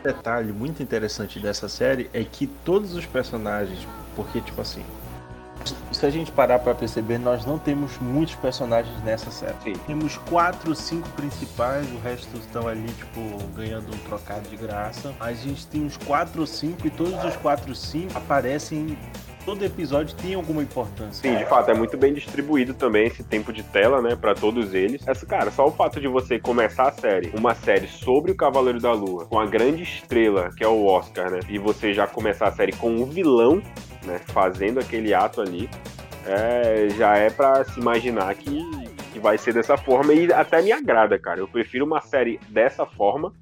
[0.03, 4.85] detalhe muito interessante dessa série é que todos os personagens, porque tipo assim,
[5.93, 9.57] se a gente parar pra perceber, nós não temos muitos personagens nessa série.
[9.65, 9.73] Sim.
[9.87, 13.21] Temos quatro, cinco principais, o resto estão ali tipo
[13.55, 15.15] ganhando um trocado de graça.
[15.19, 18.97] A gente tem uns quatro ou cinco e todos os quatro, cinco aparecem
[19.49, 21.23] todo episódio tem alguma importância.
[21.23, 24.75] Sim, de fato, é muito bem distribuído também esse tempo de tela, né, Pra todos
[24.75, 25.01] eles.
[25.09, 28.79] Essa, cara, só o fato de você começar a série, uma série sobre o Cavaleiro
[28.79, 32.49] da Lua, com a grande estrela, que é o Oscar, né, e você já começar
[32.49, 33.63] a série com um vilão,
[34.05, 35.69] né, fazendo aquele ato ali,
[36.27, 38.61] é, já é pra se imaginar que,
[39.13, 41.41] que vai ser dessa forma e até me agrada, cara.
[41.41, 43.33] Eu prefiro uma série dessa forma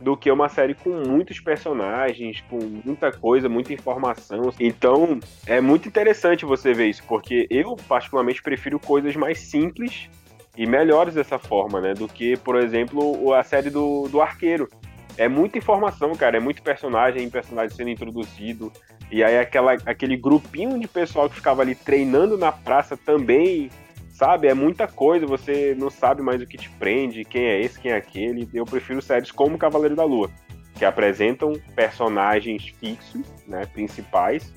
[0.00, 4.50] do que uma série com muitos personagens, com muita coisa, muita informação.
[4.58, 10.08] Então, é muito interessante você ver isso, porque eu, particularmente, prefiro coisas mais simples
[10.56, 11.92] e melhores dessa forma, né?
[11.92, 14.68] Do que, por exemplo, a série do, do Arqueiro.
[15.18, 18.72] É muita informação, cara, é muito personagem, personagem sendo introduzido.
[19.10, 23.70] E aí aquela, aquele grupinho de pessoal que ficava ali treinando na praça também,
[24.12, 24.46] sabe?
[24.46, 27.90] É muita coisa, você não sabe mais o que te prende, quem é esse, quem
[27.90, 28.48] é aquele.
[28.54, 30.30] Eu prefiro séries como Cavaleiro da Lua,
[30.76, 34.52] que apresentam personagens fixos, né, principais.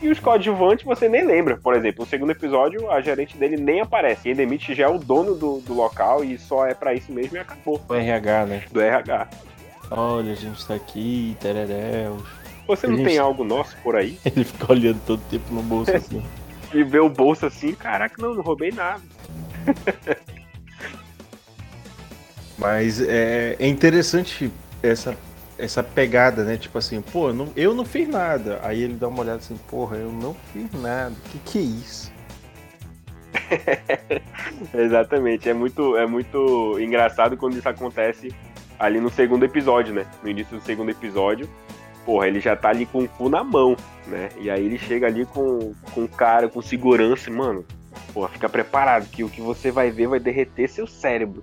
[0.00, 1.56] E os coadjuvantes você nem lembra.
[1.56, 4.22] Por exemplo, no segundo episódio, a gerente dele nem aparece.
[4.22, 7.36] Quem demite já é o dono do, do local e só é pra isso mesmo
[7.36, 7.80] e acabou.
[7.88, 8.62] O RH, né?
[8.70, 9.28] Do RH.
[9.90, 12.22] Olha, a gente tá aqui, tereréus.
[12.68, 14.18] Você não tem algo nosso por aí?
[14.24, 16.22] Ele fica olhando todo tempo no bolso assim.
[16.70, 19.00] E vê o bolso assim, caraca, não, não roubei nada.
[22.58, 24.52] Mas é, é interessante
[24.82, 25.16] essa,
[25.56, 26.58] essa pegada, né?
[26.58, 28.60] Tipo assim, pô, não- eu não fiz nada.
[28.62, 31.14] Aí ele dá uma olhada assim, porra, eu não fiz nada.
[31.32, 32.12] Que que é isso?
[34.74, 38.34] Exatamente, é muito, é muito engraçado quando isso acontece
[38.78, 40.06] ali no segundo episódio, né?
[40.22, 41.48] No início do segundo episódio,
[42.04, 44.28] porra, ele já tá ali com o cu na mão, né?
[44.40, 47.64] E aí ele chega ali com, com o cara, com segurança, e, mano,
[48.12, 51.42] porra, fica preparado que o que você vai ver vai derreter seu cérebro.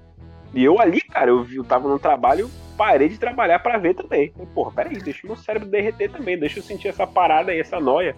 [0.53, 3.93] E eu ali, cara, eu, vi- eu tava no trabalho, parei de trabalhar pra ver
[3.93, 4.31] também.
[4.31, 7.59] Falei, porra, peraí, deixa o meu cérebro derreter também, deixa eu sentir essa parada aí,
[7.59, 8.15] essa noia.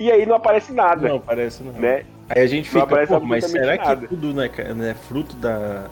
[0.00, 1.72] E aí não aparece nada, Não, parece não.
[1.72, 2.04] né?
[2.28, 4.02] Aí a gente Não fica, aparece pô, mas será nada.
[4.02, 5.88] que tudo não é, ca- não é fruto da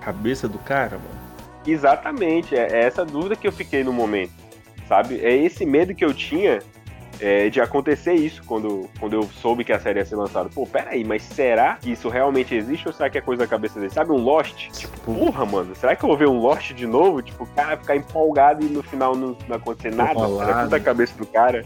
[0.00, 1.24] cabeça do cara, mano?
[1.66, 4.32] Exatamente, é é essa dúvida que eu fiquei no momento,
[4.88, 5.20] sabe?
[5.24, 6.60] É esse medo que eu tinha
[7.20, 10.48] é, de acontecer isso quando, quando eu soube que a série ia ser lançada.
[10.48, 13.78] Pô, peraí, mas será que isso realmente existe ou será que é coisa da cabeça
[13.78, 13.92] dele?
[13.92, 14.68] Sabe um Lost?
[14.70, 17.22] Tipo, porra, mano, será que eu vou ver um Lost de novo?
[17.22, 20.12] Tipo, o cara ficar empolgado e no final não, não acontecer nada?
[20.12, 20.38] Enrolado.
[20.38, 21.64] Será que é da cabeça do cara?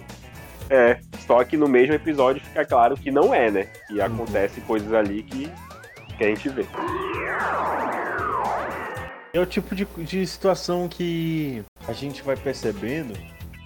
[0.70, 3.68] É, só que no mesmo episódio fica claro que não é, né?
[3.88, 5.50] Que acontece coisas ali que,
[6.16, 6.66] que a gente vê.
[9.38, 13.16] É o tipo de, de situação que a gente vai percebendo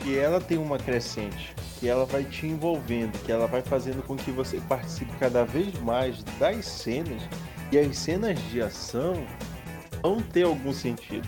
[0.00, 4.14] que ela tem uma crescente, que ela vai te envolvendo, que ela vai fazendo com
[4.14, 7.22] que você participe cada vez mais das cenas
[7.72, 9.24] e as cenas de ação
[10.02, 11.26] vão ter algum sentido.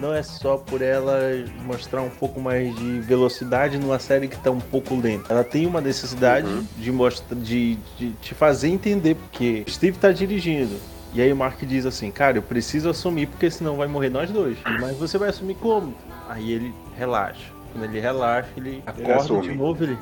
[0.00, 1.20] Não é só por ela
[1.64, 5.32] mostrar um pouco mais de velocidade numa série que está um pouco lenta.
[5.32, 6.66] Ela tem uma necessidade Uhum.
[6.76, 10.76] de mostrar, de, de te fazer entender porque Steve tá dirigindo.
[11.16, 14.30] E aí o Mark diz assim, cara, eu preciso assumir porque senão vai morrer nós
[14.30, 14.58] dois.
[14.78, 15.94] Mas você vai assumir como?
[16.28, 17.50] Aí ele relaxa.
[17.72, 19.96] Quando ele relaxa, ele acorda de novo, ele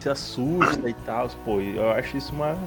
[0.00, 1.28] se assusta e tal.
[1.44, 2.58] Pô, eu acho isso uma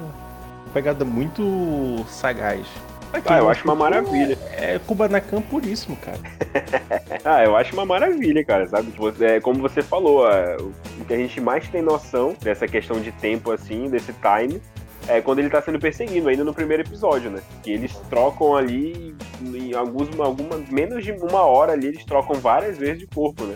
[0.73, 2.65] pegada muito sagaz.
[3.11, 4.37] Pra quem Ah, eu acho uma maravilha.
[4.53, 6.19] É Kubanacan puríssimo, cara.
[7.25, 8.91] Ah, eu acho uma maravilha, cara, sabe?
[8.97, 13.01] Você, é, como você falou, é, o que a gente mais tem noção dessa questão
[13.01, 14.61] de tempo, assim, desse time,
[15.17, 17.41] é quando ele tá sendo perseguido, ainda no primeiro episódio, né?
[17.63, 22.77] Que eles trocam ali, em alguns, alguma, menos de uma hora ali, eles trocam várias
[22.77, 23.55] vezes de corpo, né?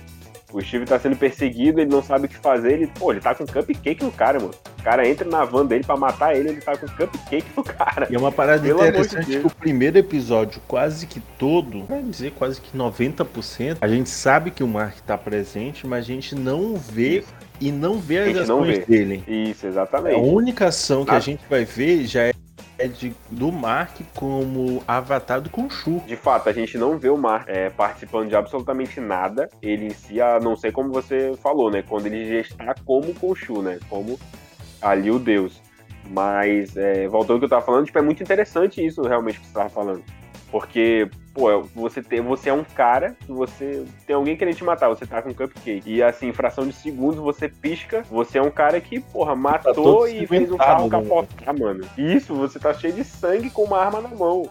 [0.53, 3.35] O Steve tá sendo perseguido, ele não sabe o que fazer, ele, pô, ele tá
[3.35, 4.53] com cupcake no cara, mano.
[4.79, 8.07] O cara entra na van dele pra matar ele, ele tá com cupcake no cara.
[8.09, 9.41] E é uma parada Pelo de interessante Deus.
[9.41, 14.49] que o primeiro episódio, quase que todo, vai dizer quase que 90%, a gente sabe
[14.49, 17.33] que o Mark tá presente, mas a gente não vê Isso.
[17.59, 18.85] E não vê A as ações vê.
[18.85, 19.23] dele.
[19.27, 20.19] Isso, A exatamente.
[20.19, 21.17] única ação que Ah.
[21.17, 22.33] a gente vai ver já é
[22.77, 26.01] é de, do Mark como avatar do Khonshu.
[26.05, 29.49] De fato, a gente não vê o Mark é, participando de absolutamente nada.
[29.61, 31.83] Ele em si, a não sei como você falou, né?
[31.87, 33.79] Quando ele já está como Khonshu, né?
[33.89, 34.19] Como
[34.81, 35.61] ali o deus.
[36.11, 39.47] Mas, é, voltando ao que eu tava falando, tipo, é muito interessante isso realmente que
[39.47, 40.03] você tava falando.
[40.51, 43.85] Porque, pô, você, tem, você é um cara que você.
[44.05, 45.81] Tem alguém querendo te matar, você tá com cupcake.
[45.85, 49.73] E assim, em fração de segundos, você pisca, você é um cara que, porra, matou
[49.73, 50.89] todo e fez um carro né?
[50.89, 51.85] capotar, mano.
[51.97, 54.49] Isso, você tá cheio de sangue com uma arma na mão.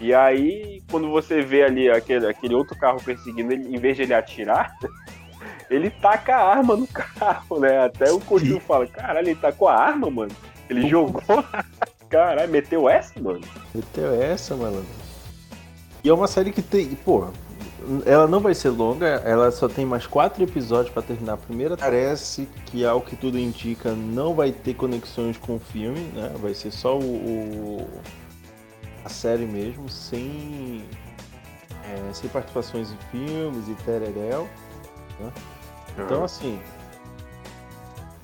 [0.00, 4.02] E aí, quando você vê ali aquele, aquele outro carro perseguindo ele, em vez de
[4.02, 4.76] ele atirar,
[5.70, 7.84] ele taca a arma no carro, né?
[7.84, 10.32] Até o Coutinho fala, caralho, ele tacou a arma, mano.
[10.68, 11.22] Ele jogou.
[12.08, 13.40] Caralho, meteu essa, mano.
[13.74, 14.86] Meteu essa, malandro.
[16.04, 16.94] E é uma série que tem.
[16.96, 17.28] Pô,
[18.04, 21.76] ela não vai ser longa, ela só tem mais quatro episódios pra terminar a primeira.
[21.76, 26.30] Parece que, ao que tudo indica, não vai ter conexões com o filme, né?
[26.40, 27.02] Vai ser só o.
[27.02, 27.88] o-
[29.04, 30.84] a série mesmo, sem.
[31.84, 34.48] é, sem participações em filmes e tereréu.
[35.98, 36.58] Então, assim.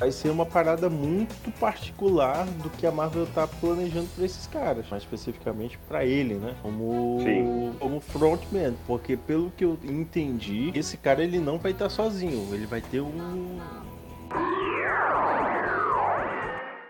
[0.00, 4.88] Vai ser uma parada muito particular do que a Marvel tá planejando pra esses caras,
[4.88, 6.54] mais especificamente pra ele, né?
[6.62, 7.74] Como Sim.
[7.78, 12.64] como frontman, porque pelo que eu entendi, esse cara ele não vai estar sozinho, ele
[12.64, 13.58] vai ter um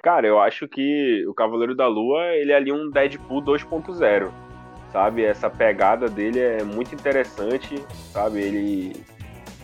[0.03, 4.31] Cara, eu acho que o Cavaleiro da Lua, ele é ali um Deadpool 2.0,
[4.92, 5.25] sabe?
[5.25, 8.40] Essa pegada dele é muito interessante, sabe?
[8.40, 8.92] Ele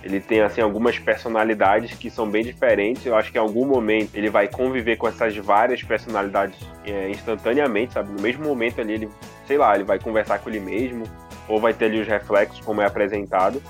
[0.06, 3.04] ele tem assim algumas personalidades que são bem diferentes.
[3.04, 7.94] Eu acho que em algum momento ele vai conviver com essas várias personalidades é, instantaneamente,
[7.94, 8.12] sabe?
[8.12, 9.08] No mesmo momento ali ele,
[9.46, 11.02] sei lá, ele vai conversar com ele mesmo
[11.48, 13.60] ou vai ter ali os reflexos como é apresentado.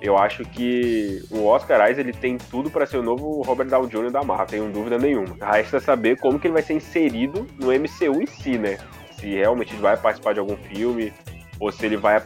[0.00, 3.90] Eu acho que o Oscar Isaac ele tem tudo para ser o novo Robert Downey
[3.90, 4.10] Jr.
[4.10, 5.36] da Marvel, tenho dúvida nenhuma.
[5.40, 8.78] Resta saber como que ele vai ser inserido no MCU em si, né?
[9.12, 11.12] Se realmente ele vai participar de algum filme
[11.60, 12.16] ou se ele vai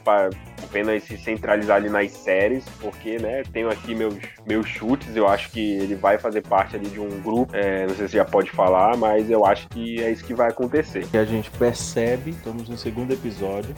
[0.66, 4.14] apenas se centralizar ali nas séries, porque, né, tenho aqui meus,
[4.46, 7.94] meus chutes, eu acho que ele vai fazer parte ali de um grupo, é, não
[7.94, 11.06] sei se já pode falar, mas eu acho que é isso que vai acontecer.
[11.06, 13.74] que a gente percebe, estamos no segundo episódio,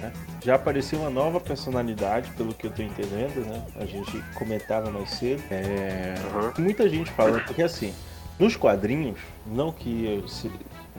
[0.00, 0.12] né?
[0.42, 3.62] Já apareceu uma nova personalidade, pelo que eu tô entendendo, né?
[3.76, 5.42] A gente comentava mais cedo.
[5.50, 6.14] É...
[6.34, 6.64] Uhum.
[6.64, 7.92] Muita gente falando, porque assim,
[8.38, 10.50] nos quadrinhos, não que eu, se-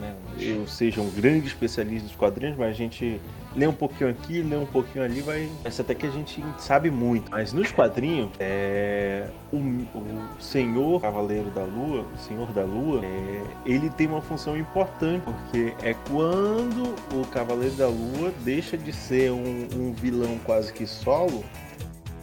[0.01, 3.21] né, eu seja um grande especialista dos quadrinhos, mas a gente
[3.55, 5.47] lê um pouquinho aqui, lê um pouquinho ali, vai.
[5.63, 7.29] Essa até que a gente sabe muito.
[7.29, 13.43] Mas nos quadrinhos, é, o, o Senhor Cavaleiro da Lua, o Senhor da Lua, é,
[13.65, 19.31] ele tem uma função importante, porque é quando o Cavaleiro da Lua deixa de ser
[19.31, 21.43] um, um vilão quase que solo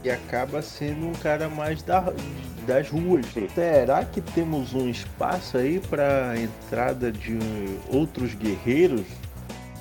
[0.03, 2.13] e acaba sendo um cara mais da-
[2.69, 3.25] das ruas.
[3.55, 7.39] Será que temos um espaço aí para entrada de
[7.89, 9.07] outros guerreiros,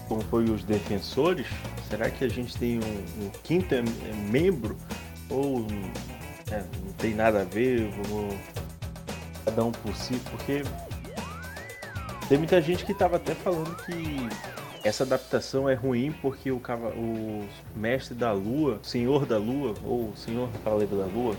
[0.07, 1.45] como foi os defensores?
[1.89, 3.83] Será que a gente tem um, um quinto em-
[4.31, 4.77] membro
[5.29, 5.67] ou
[6.49, 7.89] é, não tem nada a ver?
[8.03, 8.35] Vamos
[9.43, 10.63] cada um por si, porque
[12.29, 14.27] tem muita gente que estava até falando que
[14.87, 17.45] essa adaptação é ruim porque o, cava- o
[17.75, 21.35] mestre da lua, senhor da lua, ou senhor cavaleiro da lua,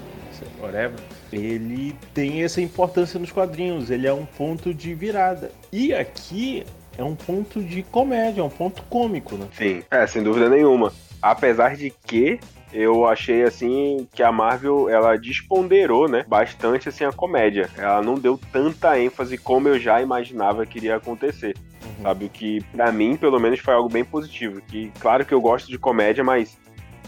[0.60, 0.98] whatever,
[1.32, 5.50] ele tem essa importância nos quadrinhos, ele é um ponto de virada.
[5.72, 6.64] E aqui
[6.96, 9.46] é um ponto de comédia, é um ponto cômico, né?
[9.52, 10.92] Sim, é, sem dúvida nenhuma.
[11.20, 12.38] Apesar de que
[12.72, 17.68] eu achei assim que a Marvel ela desponderou, né, bastante assim a comédia.
[17.76, 21.56] Ela não deu tanta ênfase como eu já imaginava que iria acontecer.
[22.02, 25.40] Sabe o que pra mim, pelo menos foi algo bem positivo, que claro que eu
[25.40, 26.56] gosto de comédia, mas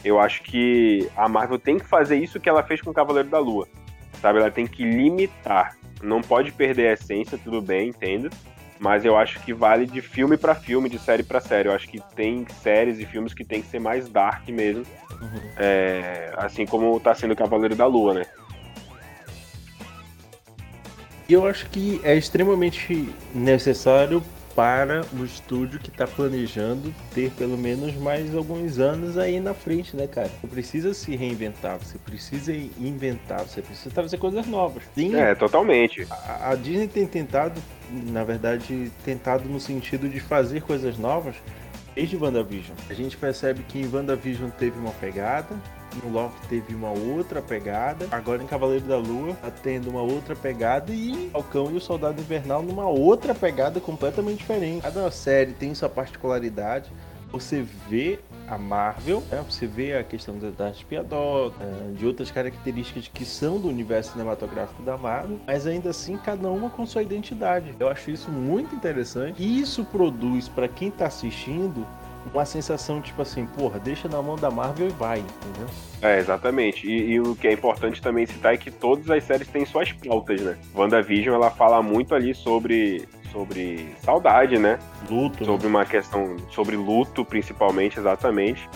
[0.05, 3.29] eu acho que a Marvel tem que fazer isso que ela fez com o Cavaleiro
[3.29, 3.69] da Lua.
[4.21, 5.77] Sabe, ela tem que limitar.
[6.03, 8.31] Não pode perder a essência, tudo bem, entendo.
[8.79, 11.69] Mas eu acho que vale de filme pra filme, de série pra série.
[11.69, 14.85] Eu acho que tem séries e filmes que tem que ser mais dark mesmo.
[15.21, 15.41] Uhum.
[15.59, 18.25] É, assim como tá sendo o Cavaleiro da Lua, né?
[21.29, 24.23] E eu acho que é extremamente necessário
[24.55, 29.97] para o estúdio que está planejando ter pelo menos mais alguns anos aí na frente,
[29.97, 30.29] né, cara?
[30.41, 34.83] Você precisa se reinventar, você precisa inventar, você precisa trazer coisas novas.
[34.95, 36.07] Sim, É, totalmente.
[36.11, 37.61] a a Disney tem tentado,
[37.91, 41.37] na verdade, tentado no sentido de fazer coisas novas
[41.95, 42.77] desde WandaVision.
[42.89, 45.55] A gente percebe que em WandaVision teve uma pegada,
[45.97, 48.07] Em Loki teve uma outra pegada.
[48.11, 50.93] Agora em Cavaleiro da Lua tá tendo uma outra pegada.
[50.93, 54.83] E Falcão e o Soldado Invernal numa outra pegada completamente diferente.
[54.83, 56.91] Cada série tem sua particularidade.
[57.33, 59.45] Você vê a Marvel, né?
[59.49, 64.83] você vê a questão da, espiadora, eh, de outras características que são do universo cinematográfico
[64.83, 67.73] da Marvel, mas ainda assim cada uma com sua identidade.
[67.79, 69.41] Eu acho isso muito interessante.
[69.41, 71.87] E isso produz para quem tá assistindo
[72.33, 75.69] uma sensação tipo assim, porra, deixa na mão da Marvel e vai, entendeu?
[76.03, 76.87] É, exatamente.
[76.87, 79.93] E, e o que é importante também citar é que todas as séries têm suas
[79.93, 80.59] pautas, né?
[80.75, 84.79] WandaVision, ela fala muito ali sobre sobre saudade, né?
[85.09, 85.45] Luto.
[85.45, 88.69] Sobre uma questão, sobre luto, principalmente, exatamente.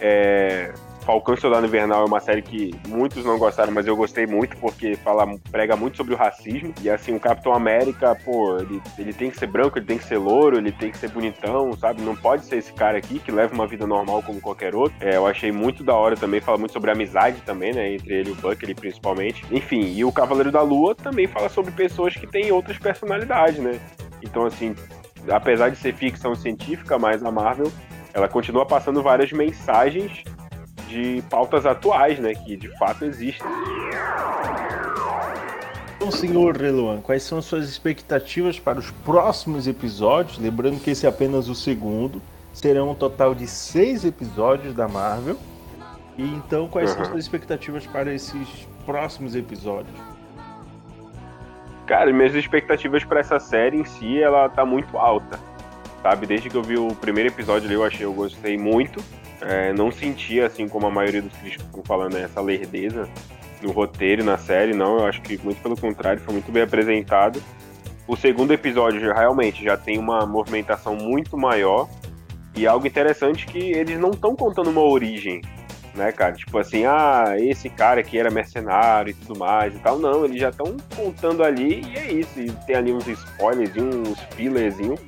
[0.00, 0.72] É,
[1.04, 4.94] Falcão Soldado Invernal é uma série que muitos não gostaram, mas eu gostei muito porque
[4.96, 6.72] fala, prega muito sobre o racismo.
[6.80, 10.04] E assim, o Capitão América, pô, ele, ele tem que ser branco, ele tem que
[10.04, 12.02] ser louro, ele tem que ser bonitão, sabe?
[12.02, 14.96] Não pode ser esse cara aqui que leva uma vida normal como qualquer outro.
[15.00, 17.94] É, eu achei muito da hora também, fala muito sobre amizade também, né?
[17.94, 19.44] Entre ele e o Buckley, principalmente.
[19.50, 23.80] Enfim, e o Cavaleiro da Lua também fala sobre pessoas que têm outras personalidades, né?
[24.22, 24.76] Então, assim,
[25.28, 27.72] apesar de ser ficção científica, mas a Marvel,
[28.14, 30.22] ela continua passando várias mensagens
[30.92, 33.46] de pautas atuais, né, que de fato existem.
[35.96, 40.36] Então, senhor Reluan, quais são as suas expectativas para os próximos episódios?
[40.36, 42.20] Lembrando que esse é apenas o segundo.
[42.52, 45.38] Serão um total de seis episódios da Marvel.
[46.18, 46.94] E então, quais uhum.
[46.94, 49.96] são as suas expectativas para esses próximos episódios?
[51.86, 55.38] Cara, minhas expectativas para essa série em si, ela tá muito alta.
[56.02, 59.00] Sabe, desde que eu vi o primeiro episódio ali, eu achei, eu gostei muito.
[59.42, 63.08] É, não sentia, assim como a maioria dos críticos estão falando, essa lerdeza
[63.62, 64.98] no roteiro, na série, não.
[64.98, 67.42] Eu acho que muito pelo contrário, foi muito bem apresentado.
[68.06, 71.88] O segundo episódio realmente já tem uma movimentação muito maior.
[72.54, 75.40] E algo interessante que eles não estão contando uma origem,
[75.94, 76.34] né, cara?
[76.34, 79.98] Tipo assim, ah, esse cara que era mercenário e tudo mais e tal.
[79.98, 82.38] Não, eles já estão contando ali e é isso.
[82.40, 85.00] E tem ali uns spoilers, uns fillerzinhos.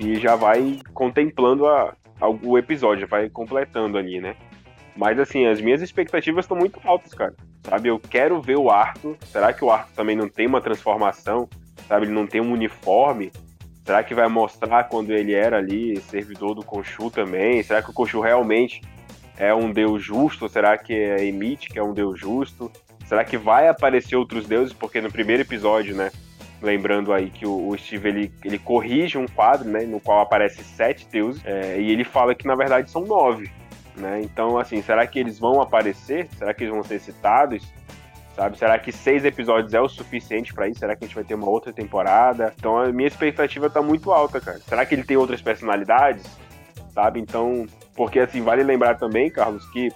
[0.00, 4.36] E já vai contemplando a, o episódio, vai completando ali, né?
[4.96, 7.34] Mas assim, as minhas expectativas estão muito altas, cara.
[7.62, 9.16] Sabe, eu quero ver o Arthur.
[9.26, 11.48] Será que o Arthur também não tem uma transformação?
[11.86, 13.30] Sabe, ele não tem um uniforme?
[13.84, 17.62] Será que vai mostrar quando ele era ali servidor do Khonshu também?
[17.62, 18.80] Será que o Khonshu realmente
[19.36, 20.48] é um deus justo?
[20.48, 22.70] Será que é Emite que é um deus justo?
[23.04, 24.72] Será que vai aparecer outros deuses?
[24.72, 26.10] Porque no primeiro episódio, né,
[26.66, 31.06] Lembrando aí que o, Steve ele, ele corrige um quadro, né, no qual aparece sete
[31.06, 33.48] deuses, é, e ele fala que na verdade são nove.
[33.96, 34.22] Né?
[34.24, 36.28] Então, assim, será que eles vão aparecer?
[36.36, 37.64] Será que eles vão ser citados?
[38.34, 38.58] Sabe?
[38.58, 40.80] Será que seis episódios é o suficiente para isso?
[40.80, 42.52] Será que a gente vai ter uma outra temporada?
[42.58, 44.58] Então a minha expectativa tá muito alta, cara.
[44.58, 46.26] Será que ele tem outras personalidades?
[46.92, 47.20] Sabe?
[47.20, 49.92] Então, porque assim, vale lembrar também, Carlos, que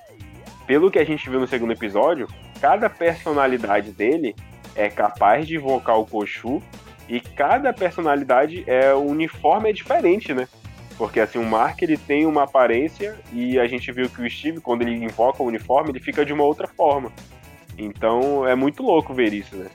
[0.68, 2.28] pelo que a gente viu no segundo episódio,
[2.60, 4.36] cada personalidade dele
[4.74, 6.62] é capaz de invocar o Koshu
[7.08, 10.48] e cada personalidade é uniforme é diferente, né?
[10.96, 14.60] Porque assim, o Mark ele tem uma aparência e a gente viu que o Steve,
[14.60, 17.10] quando ele invoca o uniforme, ele fica de uma outra forma.
[17.78, 19.70] Então é muito louco ver isso, né?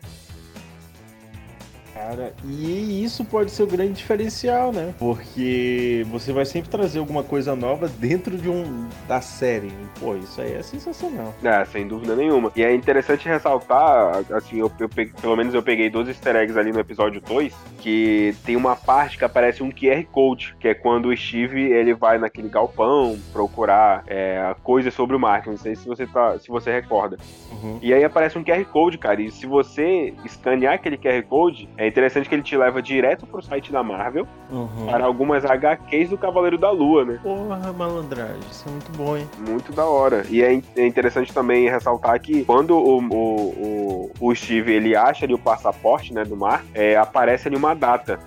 [1.95, 4.93] Cara, e isso pode ser o grande diferencial, né?
[4.99, 9.71] Porque você vai sempre trazer alguma coisa nova dentro de um da série.
[9.97, 11.34] Pô, isso aí é sensacional.
[11.41, 12.51] É, sem dúvida nenhuma.
[12.53, 16.60] E é interessante ressaltar, assim, eu, eu peguei, pelo menos eu peguei dois easter eggs
[16.60, 20.73] ali no episódio 2, que tem uma parte que aparece um QR Code, que é
[20.73, 25.47] quando o Steve ele vai naquele galpão procurar é, coisas sobre o Mark.
[25.47, 27.17] Não sei se você tá, se você recorda.
[27.53, 27.79] Uhum.
[27.81, 29.21] E aí aparece um QR Code, cara.
[29.21, 33.41] E se você escanear aquele QR Code, é interessante que ele te leva direto pro
[33.41, 34.88] site da Marvel uhum.
[34.88, 37.19] para algumas HQs do Cavaleiro da Lua, né?
[37.21, 39.28] Porra, malandragem, isso é muito bom, hein?
[39.48, 40.26] Muito da hora.
[40.30, 45.26] E é, é interessante também ressaltar que quando o, o, o, o, Steve ele acha
[45.26, 48.19] ali o passaporte né, do mar, é, aparece ali uma data.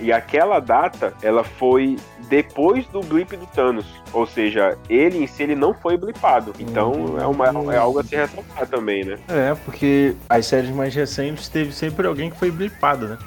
[0.00, 1.96] E aquela data, ela foi
[2.28, 3.86] depois do blip do Thanos.
[4.12, 6.52] Ou seja, ele em si ele não foi blipado.
[6.58, 7.20] Então uhum.
[7.20, 9.18] é, uma, é algo a se ressaltar também, né?
[9.28, 13.18] É, porque as séries mais recentes teve sempre alguém que foi blipado, né?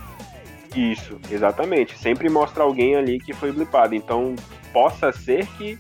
[0.76, 1.98] Isso, exatamente.
[1.98, 3.96] Sempre mostra alguém ali que foi blipado.
[3.96, 4.36] Então
[4.74, 5.80] possa ser que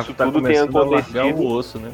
[0.00, 1.40] isso tá tudo tenha acontecido.
[1.40, 1.90] o osso, né?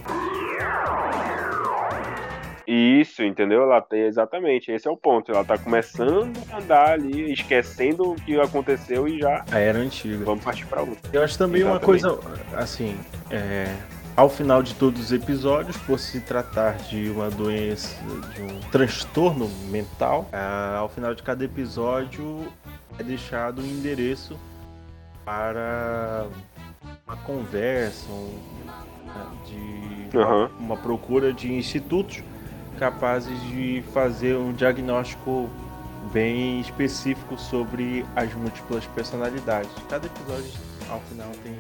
[2.73, 3.63] Isso, entendeu?
[3.63, 5.33] Ela tem exatamente, esse é o ponto.
[5.33, 9.45] Ela tá começando a andar ali, esquecendo o que aconteceu e já.
[9.51, 10.25] A era antiga.
[10.25, 11.11] Vamos partir pra outra.
[11.13, 12.05] Eu acho também exatamente.
[12.05, 12.97] uma coisa, assim,
[13.29, 13.75] é,
[14.17, 17.97] ao final de todos os episódios, por se tratar de uma doença,
[18.35, 20.29] de um transtorno mental,
[20.79, 22.47] ao final de cada episódio
[23.01, 24.39] é deixado um endereço
[25.25, 26.25] para
[27.05, 28.39] uma conversa, um,
[29.45, 30.51] de Aham.
[30.61, 32.23] uma procura de institutos
[32.81, 35.51] capazes de fazer um diagnóstico
[36.15, 39.71] bem específico sobre as múltiplas personalidades.
[39.91, 40.51] Cada episódio,
[40.89, 41.55] ao final, tem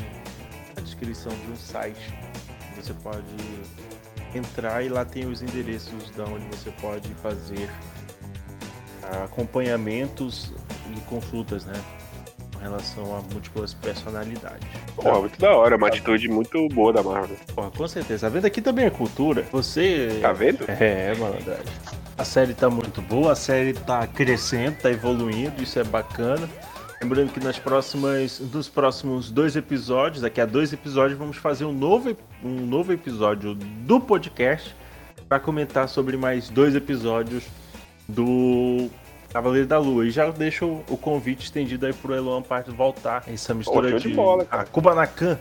[0.79, 2.14] a descrição de um site.
[2.75, 3.21] Você pode
[4.35, 7.68] entrar e lá tem os endereços da onde você pode fazer
[9.23, 10.55] acompanhamentos
[10.97, 11.75] e consultas, né?
[12.61, 14.68] Relação a múltiplas personalidades.
[14.94, 17.36] Porra, muito da hora, uma atitude muito boa da Marvel.
[17.54, 18.26] Porra, com certeza.
[18.26, 19.46] A venda aqui também é cultura.
[19.50, 20.18] Você.
[20.20, 20.64] Tá vendo?
[20.68, 21.64] É, malandragem.
[22.18, 26.46] A série tá muito boa, a série tá crescendo, tá evoluindo, isso é bacana.
[27.02, 31.72] Lembrando que nas próximas, nos próximos dois episódios, daqui a dois episódios, vamos fazer um
[31.72, 34.76] novo, um novo episódio do podcast
[35.26, 37.44] para comentar sobre mais dois episódios
[38.06, 38.90] do
[39.33, 40.07] Cavaleiro da Lua.
[40.07, 43.24] E já deixo o convite estendido aí pro Eloan Partes voltar.
[43.26, 44.62] Essa mistura show de, de bola, cara.
[44.62, 45.39] a Kubanacan.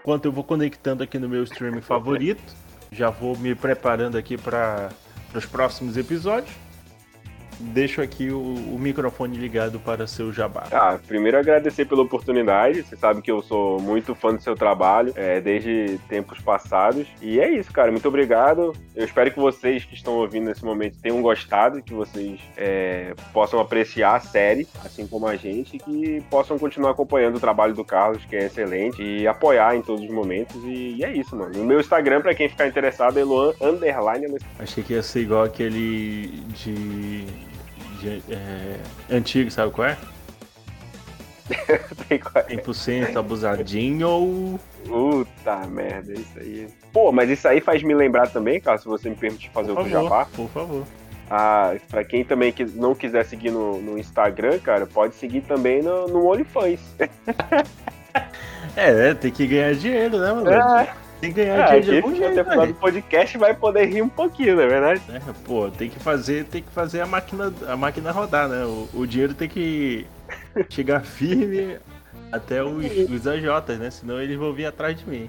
[0.00, 2.42] Enquanto eu vou conectando aqui no meu streaming favorito,
[2.90, 4.90] já vou me preparando aqui para
[5.34, 6.52] os próximos episódios.
[7.58, 10.64] Deixo aqui o, o microfone ligado para seu jabá.
[10.72, 12.82] Ah, primeiro agradecer pela oportunidade.
[12.82, 17.06] Você sabe que eu sou muito fã do seu trabalho, é, desde tempos passados.
[17.20, 17.90] E é isso, cara.
[17.90, 18.72] Muito obrigado.
[18.94, 23.60] Eu espero que vocês que estão ouvindo nesse momento tenham gostado, que vocês é, possam
[23.60, 27.84] apreciar a série, assim como a gente, e que possam continuar acompanhando o trabalho do
[27.84, 30.56] Carlos, que é excelente, e apoiar em todos os momentos.
[30.64, 31.56] E, e é isso, mano.
[31.56, 34.36] No meu Instagram, pra quem ficar interessado, é Eloan Underline.
[34.58, 37.24] Achei que ia ser igual aquele de.
[38.02, 38.78] De é,
[39.10, 39.96] antigo, sabe qual é?
[42.10, 44.58] 100% abusadinho.
[44.86, 46.68] Puta merda, isso aí.
[46.92, 49.88] Pô, mas isso aí faz me lembrar também, cara, se você me permitir fazer Por
[49.88, 50.26] favor, jabá.
[50.26, 50.86] por favor.
[51.30, 56.06] Ah, pra quem também não quiser seguir no, no Instagram, cara, pode seguir também no,
[56.08, 56.80] no OnlyFans.
[58.76, 60.50] É, tem que ganhar dinheiro, né, mano?
[60.50, 60.94] É.
[61.22, 62.74] Tem que ganhar É, dinheiro de algum até o final do velho.
[62.74, 65.02] podcast vai poder rir um pouquinho, não é verdade?
[65.08, 68.64] É, pô, tem que fazer, tem que fazer a máquina, a máquina rodar, né?
[68.64, 70.06] O, o dinheiro tem que
[70.68, 71.78] chegar firme
[72.32, 73.90] até os, os AJs, né?
[73.90, 75.28] Senão eles vão vir atrás de mim.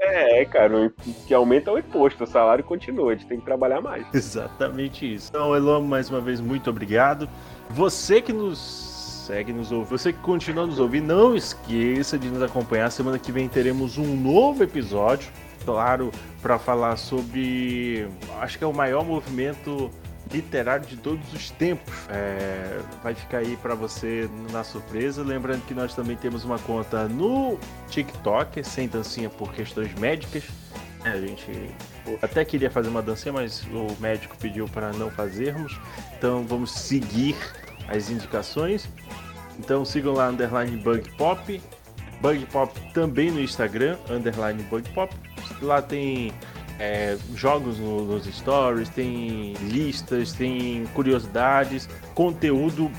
[0.00, 0.90] É, cara, o
[1.26, 4.06] que aumenta é o imposto, o salário continua, a gente tem que trabalhar mais.
[4.12, 5.28] Exatamente isso.
[5.30, 7.28] Então, Elon, mais uma vez, muito obrigado.
[7.70, 8.93] Você que nos
[9.24, 12.90] segue, nos ouve, você que continua nos ouvindo, não esqueça de nos acompanhar.
[12.90, 15.30] Semana que vem teremos um novo episódio,
[15.64, 16.10] claro,
[16.42, 18.06] para falar sobre.
[18.40, 19.90] Acho que é o maior movimento
[20.30, 21.94] literário de todos os tempos.
[22.10, 25.22] É, vai ficar aí para você na surpresa.
[25.22, 27.58] Lembrando que nós também temos uma conta no
[27.88, 30.44] TikTok, sem dancinha por questões médicas.
[31.02, 31.70] A gente
[32.22, 35.78] até queria fazer uma dancinha, mas o médico pediu para não fazermos.
[36.16, 37.36] Então vamos seguir
[37.88, 38.88] as indicações.
[39.58, 41.60] Então sigam lá underline Bug Pop.
[42.20, 45.14] Bug Pop também no Instagram, underline Bug Pop.
[45.60, 46.32] Lá tem
[46.78, 52.90] é, jogos no- nos stories, tem listas, tem curiosidades, conteúdo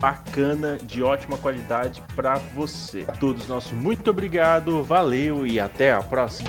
[0.00, 3.04] bacana, de ótima qualidade para você.
[3.08, 6.48] A todos nosso muito obrigado, valeu e até a próxima.